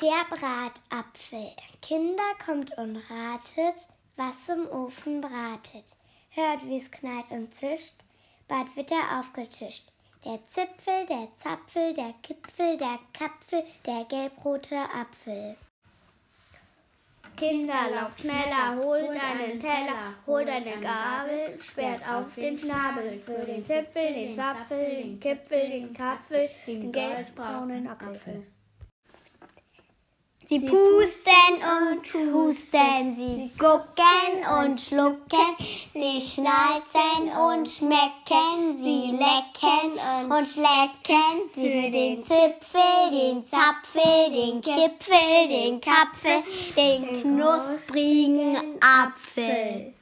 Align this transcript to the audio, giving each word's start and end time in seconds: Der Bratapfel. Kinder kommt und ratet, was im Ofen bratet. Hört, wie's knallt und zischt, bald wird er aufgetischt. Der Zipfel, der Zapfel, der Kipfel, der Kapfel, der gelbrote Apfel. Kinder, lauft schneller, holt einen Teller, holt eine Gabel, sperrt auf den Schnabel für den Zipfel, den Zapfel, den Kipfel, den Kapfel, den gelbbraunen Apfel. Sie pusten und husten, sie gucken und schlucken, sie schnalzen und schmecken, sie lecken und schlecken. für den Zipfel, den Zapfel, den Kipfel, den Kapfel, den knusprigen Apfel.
Der 0.00 0.24
Bratapfel. 0.28 1.52
Kinder 1.80 2.34
kommt 2.44 2.76
und 2.76 2.96
ratet, 2.96 3.86
was 4.16 4.48
im 4.48 4.68
Ofen 4.68 5.20
bratet. 5.20 5.84
Hört, 6.30 6.66
wie's 6.66 6.90
knallt 6.90 7.30
und 7.30 7.54
zischt, 7.54 7.94
bald 8.48 8.74
wird 8.74 8.90
er 8.90 9.20
aufgetischt. 9.20 9.84
Der 10.24 10.40
Zipfel, 10.48 11.06
der 11.06 11.28
Zapfel, 11.36 11.94
der 11.94 12.12
Kipfel, 12.24 12.76
der 12.76 12.98
Kapfel, 13.12 13.62
der 13.86 14.04
gelbrote 14.06 14.76
Apfel. 14.76 15.56
Kinder, 17.36 17.90
lauft 17.94 18.20
schneller, 18.20 18.74
holt 18.76 19.10
einen 19.10 19.60
Teller, 19.60 20.14
holt 20.26 20.48
eine 20.48 20.80
Gabel, 20.80 21.60
sperrt 21.60 22.02
auf 22.10 22.34
den 22.34 22.58
Schnabel 22.58 23.16
für 23.20 23.46
den 23.46 23.64
Zipfel, 23.64 24.12
den 24.12 24.34
Zapfel, 24.34 24.96
den 24.96 25.20
Kipfel, 25.20 25.70
den 25.70 25.94
Kapfel, 25.94 26.50
den 26.66 26.90
gelbbraunen 26.90 27.86
Apfel. 27.86 28.44
Sie 30.46 30.60
pusten 30.60 31.54
und 31.62 32.34
husten, 32.34 33.16
sie 33.16 33.50
gucken 33.58 34.44
und 34.62 34.78
schlucken, 34.78 35.56
sie 35.94 36.20
schnalzen 36.20 37.32
und 37.48 37.66
schmecken, 37.66 38.76
sie 38.78 39.12
lecken 39.12 40.30
und 40.30 40.46
schlecken. 40.46 41.50
für 41.54 41.90
den 41.90 42.22
Zipfel, 42.22 43.10
den 43.10 43.44
Zapfel, 43.48 44.32
den 44.32 44.60
Kipfel, 44.60 45.48
den 45.48 45.80
Kapfel, 45.80 46.42
den 46.76 47.22
knusprigen 47.22 48.56
Apfel. 48.80 49.94